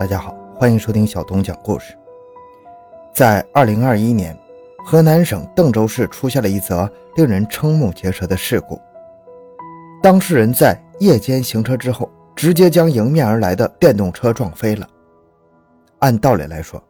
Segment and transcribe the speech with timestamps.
[0.00, 1.94] 大家好，欢迎收听小东讲故事。
[3.12, 4.34] 在二零二一年，
[4.82, 8.80] 河南省邓州市出现了一则令人瞠目结舌的事故。
[10.02, 14.88] 当事人在夜间行车之后，直接将迎面而来的电动车撞飞了。
[15.98, 16.82] 按道理来说，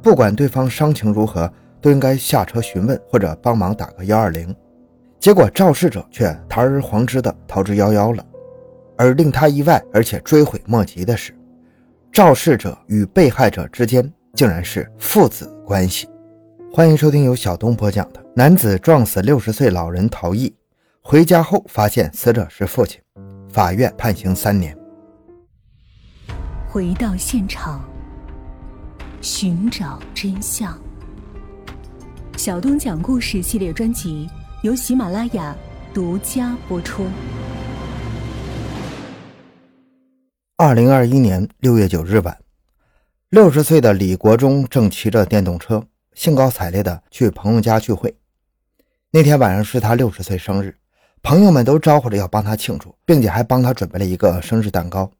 [0.00, 4.54] 不管对方伤情如何，都应该下车询问或者帮忙打个幺二零。
[5.18, 8.24] 结果肇事者却堂而皇之的逃之夭夭了。
[8.96, 11.34] 而令他意外而且追悔莫及的是。
[12.12, 16.06] 肇事者与被害者之间竟然是父子关系。
[16.70, 20.54] 欢迎收听由小东播讲的《男子撞死六十岁老人逃逸，
[21.00, 23.00] 回家后发现死者是父亲，
[23.50, 24.76] 法院判刑三年》。
[26.68, 27.82] 回到现场，
[29.22, 30.78] 寻找真相。
[32.36, 34.28] 小东讲故事系列专辑
[34.62, 35.56] 由喜马拉雅
[35.94, 37.06] 独家播出。
[40.64, 42.38] 二零二一年六月九日晚，
[43.30, 48.16] 六十岁的李国忠正骑着电动车，兴高采烈的去朋友家聚会。
[49.10, 50.78] 那天晚上是他六十岁生日，
[51.20, 55.10] 朋友们都招呼着要帮他庆祝，并且还帮他准备了一个生日蛋糕。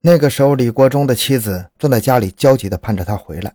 [0.00, 3.52] 那个时候，李国忠的妻子正在家里焦急的盼着他回来。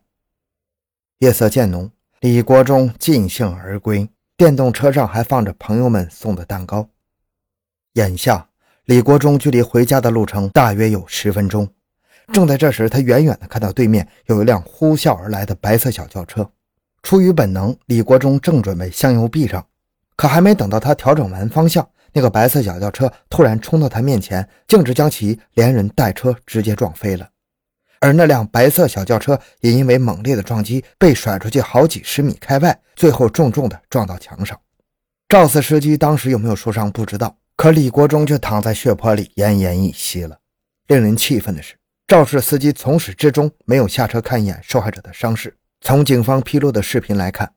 [1.20, 6.90] 夜色渐浓，李国忠尽兴而归，电动车上还放着朋友们送的蛋糕。
[7.94, 8.50] 眼下。
[8.86, 11.66] 李国忠距离回家的路程大约有十分钟。
[12.34, 16.50] 正在这时，他远远地看到对面有一辆呼啸而来的白色小轿车。
[17.02, 19.66] 出于本能，李国忠正准备向右避让，
[20.18, 27.30] 可还没等到他调整完方向，那个白色小轿车突然冲到他面前，径直将其连人带车直接撞飞了。
[28.02, 34.60] 而那辆白色小轿车也因为猛烈的撞击被甩出去好几十米开外，最后重重地撞到墙上。
[35.30, 37.38] 肇事司机当时有没有受伤不知道。
[37.64, 40.38] 可李国忠却躺在血泊里奄奄一息了。
[40.88, 45.56] 令人气愤的是，肇事司机从始至终没有下车看一眼受害者的伤势。
[45.80, 47.50] 从警方披露的视频来看，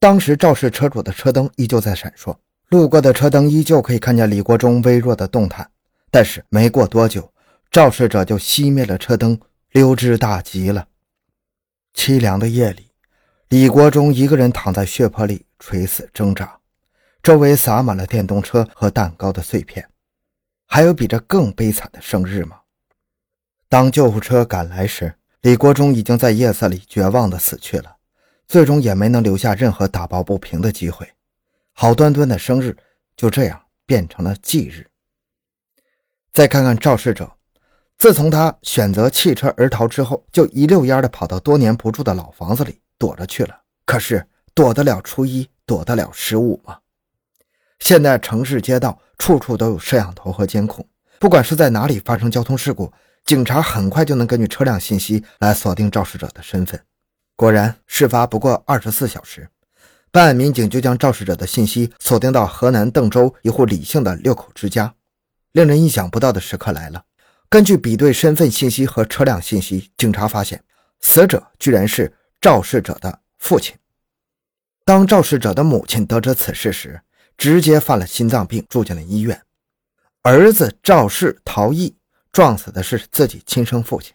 [0.00, 2.36] 当时肇事车主的车灯依旧在闪烁，
[2.70, 5.70] 路过的车灯依旧可以看见李国忠微弱的动弹。
[6.10, 7.32] 但是没过多久，
[7.70, 9.38] 肇事者就熄灭了车灯，
[9.70, 10.88] 溜之大吉了。
[11.94, 12.88] 凄凉的夜里，
[13.48, 16.58] 李国忠一个人躺在血泊里垂死挣扎。
[17.22, 19.88] 周围洒满了电动车和蛋糕的碎片，
[20.66, 22.58] 还有比这更悲惨的生日吗？
[23.68, 27.94] 当救护车赶来时，李国忠已经在夜色里绝望地死去了，
[28.48, 31.08] 最终也没能留下任何打抱不平的机会。
[31.72, 32.76] 好端端的生日
[33.16, 34.90] 就这样变成了忌日。
[36.32, 37.30] 再看看肇事者，
[37.98, 43.62] 自从他选择弃车而逃之后，就一溜烟地跑到多年不住的老房子里躲着去了。
[43.86, 46.78] 可是躲得了初一，躲得了十五吗？
[47.82, 50.86] 现在城市街道处处都有摄像头和监控，
[51.18, 52.92] 不管是在哪里发生交通事故，
[53.24, 56.80] 警察很快就能根据车辆信息来锁定肇事者的身份。
[57.34, 59.48] 果然，事发不过二十四小时，
[60.12, 64.94] 办案民警就将肇事者的信息锁定到河南邓州一户李姓的六口之家。
[65.50, 67.02] 令人意想不到的时刻来了，
[67.48, 70.62] 根据比对身份信息和车辆信息，警察发现
[71.00, 73.74] 死者居然是肇事者的父亲。
[74.84, 77.00] 当肇事者的母亲得知此事时，
[77.42, 79.42] 直接犯了心脏病，住进了医院。
[80.22, 81.92] 儿子肇事逃逸，
[82.30, 84.14] 撞死的是自己亲生父亲。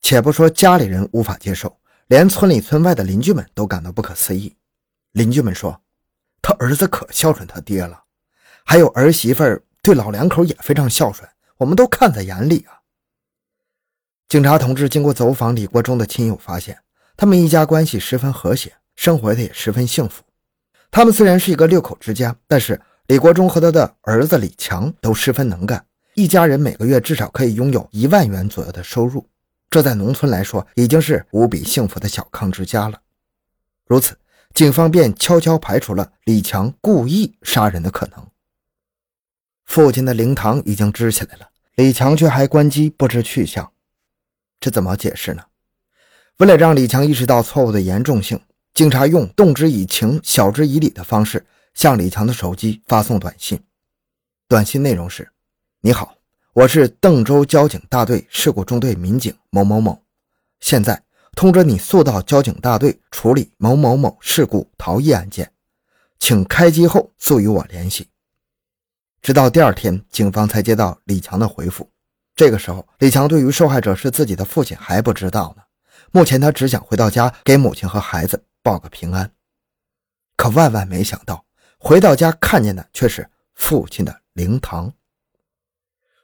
[0.00, 4.56] 且不说家里人无法接受，连村里村外的邻居们都感到不可思议。
[5.12, 5.78] 邻居们说
[6.40, 8.02] ：“他儿子可孝顺他爹了，
[8.64, 9.44] 还有儿媳妇
[9.82, 11.28] 对老两口也非常孝顺，
[11.58, 12.80] 我们都看在眼里啊。”
[14.26, 16.82] 警察同志经过走访李国忠的亲友，发现
[17.14, 20.22] 他们一家关系十分和谐，生活的也十分幸福。
[20.96, 25.84] 他们虽然是一个六口之家，但是李国忠和他的儿子李强都十分能干，
[26.14, 29.28] 一家人每个月至少可以拥有一万元左右的收入，
[29.68, 32.98] 这在农村来说已经是无比幸福的小康之家了。
[33.84, 34.16] 如此，
[34.54, 38.26] 警方便悄悄排除了李强故意杀人的可能。
[39.66, 43.70] 父亲的灵堂已经支起来了，李强却还关机不知去向，
[44.58, 45.42] 这怎么解释呢？
[46.38, 48.40] 为了让李强意识到错误的严重性。
[48.76, 51.42] 警察用动之以情、晓之以理的方式
[51.72, 53.58] 向李强的手机发送短信，
[54.48, 55.26] 短信内容是
[55.80, 56.14] ：“你好，
[56.52, 60.02] 我是邓州交警大队事故中队民警某某某，
[60.60, 61.02] 现在
[61.34, 65.50] 通知你速到交警大队处理某某某事故逃逸案件，
[66.18, 68.06] 请开机后速与我联系。”
[69.22, 71.90] 直到第二天，警方才接到李强的回复。
[72.34, 75.62] 这个时候，李强对于受害者是自己的父亲还不知道呢。
[76.12, 78.44] 目前他只想回到家给母亲和孩子。
[78.66, 79.30] 报个平安，
[80.36, 81.46] 可万万没想到，
[81.78, 84.92] 回到家看见的却是父亲的灵堂。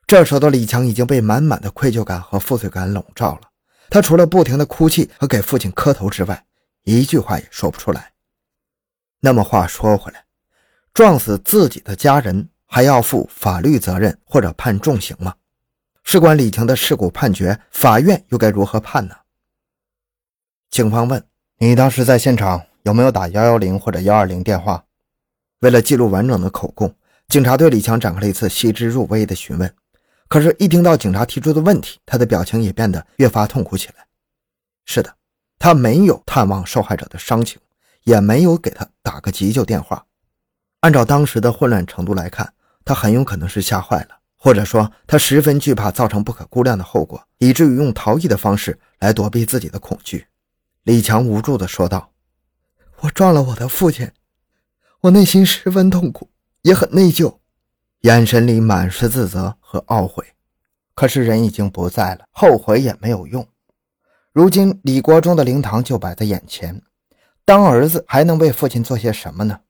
[0.09, 3.43] 这时候的李强已经被满满的愧疚感和负罪感笼罩了，
[3.89, 6.44] 他除了不停的哭泣和给父亲磕头之外，
[6.83, 8.12] 一句话也说不出来。
[9.21, 10.25] 那么话说回来，
[10.93, 15.33] 撞死自己的家人还要负法律责任或者判重刑吗？
[16.03, 19.15] 事关李强的事故判决，法院又该如何判呢？
[20.71, 21.25] 警方问
[21.64, 24.85] ：“你当时在现场有没有打幺幺零或者幺二零电话？”
[25.62, 26.93] 为了记录完整的口供，
[27.29, 29.73] 警察对李强展开了一次细致入微的询问。
[30.26, 34.05] 可是，一听到警察提出的问题，他的表情也变得越发痛苦起来。
[34.87, 35.14] 是的，
[35.61, 37.61] 他没有探望受害者的伤情，
[38.03, 40.05] 也没有给他打个急救电话。
[40.81, 42.53] 按照当时的混乱程度来看，
[42.85, 50.26] 他很有可能是吓坏了，或者说他十分惧怕造成不可估量的后果，以至于用逃逸的方式来躲避自己的恐惧。
[50.84, 52.11] 李强无助地说道
[53.02, 54.11] ：“我撞了我的父亲。”
[55.02, 56.31] 我内心十分痛苦，
[56.62, 57.38] 也很内疚，
[58.00, 60.25] 眼神里满是自责和懊悔。
[60.94, 63.46] 可是人已经不在了，后悔也没有用。
[64.32, 66.82] 如今李国忠的灵堂就摆在眼前，
[67.44, 69.61] 当儿子还能为父亲做些什么呢？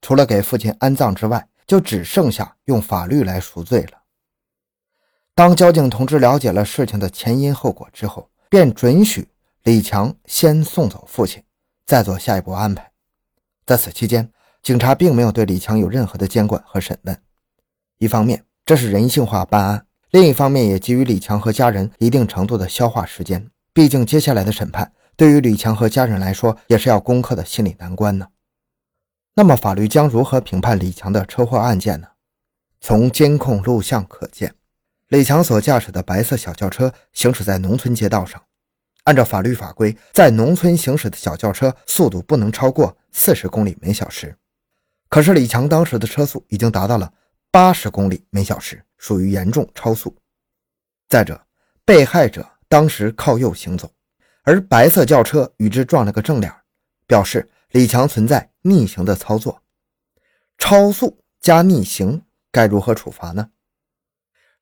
[0.00, 4.02] 除了给父亲安葬之外，就只剩下用法律来赎罪了。
[5.34, 9.28] 当交警同志了解了事情的前因后果之后，便准许
[9.66, 11.42] 李强先送走父亲，
[11.84, 12.92] 再做下一步安排。
[13.66, 14.30] 在此期间，
[14.62, 17.20] 警察并没有对李强有任何的监管和审问，
[17.98, 23.50] 一方面这是人性化办案，另一方面也给予李强和家人一定程度的消化时间。
[23.72, 28.28] 毕竟接下来的审判对于李强和家人来说也是要攻克的心理难关呢。
[29.34, 32.06] 那么法律将如何评判李强的车祸案件呢？
[32.80, 34.54] 从监控录像可见，
[35.08, 38.40] 李强所驾驶的白色小轿车行驶在农村街道上，
[39.06, 44.36] 按照法律法规，在农村行驶的小轿车速度不能超过四十公里每小时。
[45.08, 47.12] 可是李强当时的车速已经达到了
[47.52, 50.16] 八十公里每小时，属于严重超速。
[51.08, 51.40] 再者，
[51.84, 53.88] 被害者当时靠右行走，
[54.42, 56.52] 而白色轿车与之撞了个正脸，
[57.06, 59.62] 表示李强存在逆行的操作。
[60.58, 63.50] 超速加逆行该如何处罚呢？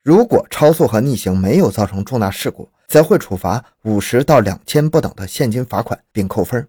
[0.02, 6.62] 如果超速和逆行没有造成重大事故，则会处罚五十到两千不等的现金罚款并扣分；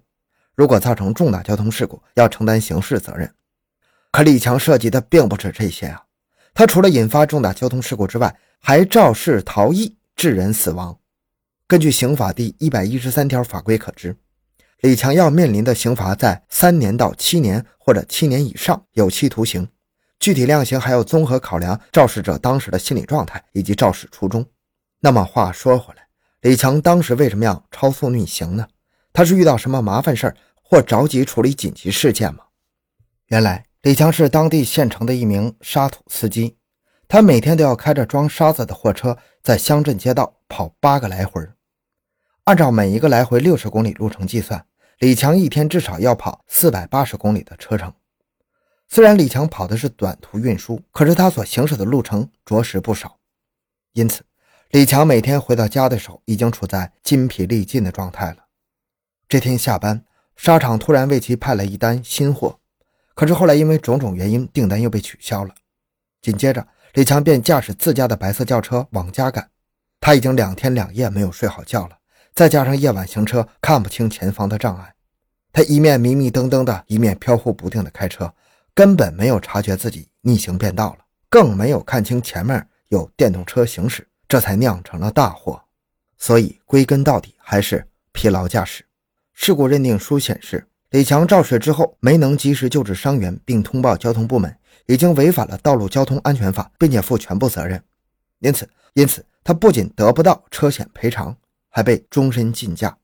[0.55, 3.33] 如果造成重大交通事故，要承担刑事责任。
[4.11, 6.03] 可李强涉及的并不止这些啊！
[6.53, 10.97] 他除了引发重大交通事故之外，还肇事逃逸致人死亡。
[11.67, 14.15] 根据刑法第一百一十三条法规可知，
[14.81, 19.67] 李强要面临的刑罚在三年到七年或者七年以上有期徒刑。
[20.17, 24.45] 具体量刑还要综合考量肇事者当时的心理状态以及肇事初衷。
[25.01, 26.04] 那么话说回来，
[26.45, 28.67] 李强当时为什么要超速逆行呢？
[29.11, 32.43] 他是遇到什么麻烦事儿或着急处理紧急事件吗？
[33.25, 33.65] 原来。
[33.81, 36.55] 李强是当地县城的一名沙土司机，
[37.07, 41.41] 他每天都要开着装沙子的货车在乡镇街道跑八个来回。
[42.43, 44.67] 按照每一个来回六十公里路程计算，
[44.99, 47.91] 李强一天至少要跑四百八十公里的车程。
[48.87, 53.17] 虽然李强跑的是短途运输，可是他所行驶的路程着实不少。
[53.93, 54.23] 因此，
[54.75, 58.47] 李强每天回到家的时候已经处在筋疲力尽的状态了。
[59.29, 60.03] 这天下班，
[60.35, 62.59] 沙场突然为其派来一单新货。
[63.13, 65.55] 可是后来因为种种原因，订单又被取消了。
[66.21, 69.49] 紧接着，李强便驾驶自家的白色轿车往家赶。
[70.01, 71.97] 他已经两天两夜没有睡好觉了，
[72.33, 74.93] 再加上夜晚行车看不清前方的障碍，
[75.53, 78.29] 他一面迷迷瞪瞪的，一面飘忽不定的开车，
[78.73, 85.61] 根本没有察觉自己逆行变道了，更没有看清前面有电动车行驶，这才酿成了大祸。
[86.17, 88.85] 所以归根到底还是疲劳驾驶。
[89.33, 90.67] 事故认定书显示。
[90.91, 94.55] 李强肇事之后没能及时救治伤员，并通报交通部门，
[94.85, 97.83] 已经违反了道路交通安全法，并且负全部责任。
[98.39, 101.35] 因此，因此他不仅得不到车险赔偿，
[101.69, 102.97] 还被终身禁驾。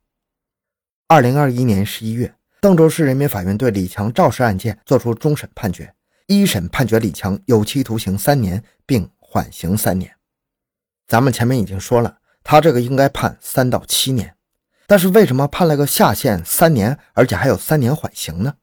[1.07, 5.93] 二零二一年十一月，邓州市人民法院对李强肇事案件作出终审判决，
[6.27, 10.15] 一审判决李强有期徒刑三年，并缓刑三年。
[11.11, 14.33] 咱们前面已经说了，他这个应该判三到七年。
[14.87, 18.53] 但是为什么判了个下限三年，而且还有三年缓刑呢？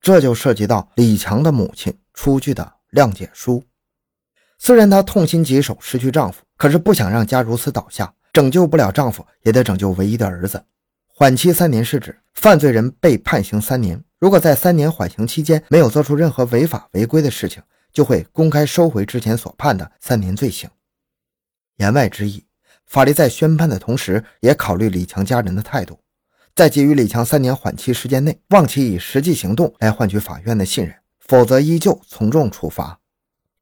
[0.00, 3.62] 这就涉及到李强的母亲出具的谅解书。
[4.58, 10.60] 虽然她痛心疾首，失去丈夫，可是不想让家如此倒下，拯救不了丈夫，也得拯救唯一的儿子。
[11.06, 20.68] 缓期三年是指犯罪人被判刑三年，如果在三年缓刑期间没有做出任何违法违规的事情，就会公开收回之前所判的三年罪行。
[21.76, 22.44] 言外之意。
[22.86, 25.98] 法律在宣判的同时，也考虑李强家人的态度，
[26.54, 33.00] 在给予李强三年缓期时间内，望其以实际行动来换取法院的信任，否则依旧从重处罚。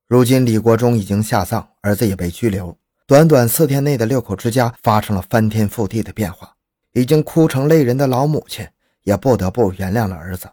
[0.08, 2.76] 如今李国忠已经下葬，儿子也被拘留，
[3.06, 6.54] 短短四天内的六口之家发生了翻天覆地的变化，
[6.92, 8.66] 已经哭成泪人的老母亲
[9.04, 10.50] 也不得不原谅了儿子。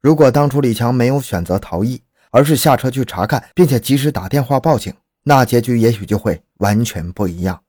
[0.00, 7.62] 如果当初李强没有选择逃逸，而是下车去查看，并且及时打电话报警，那结局也许就会完全不一样。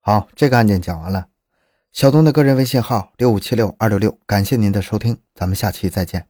[0.00, 1.28] 好，这个案件讲完了。
[1.92, 6.28] 小东的个人微信号六五七六二六六，感谢您的收听，咱们下期再见。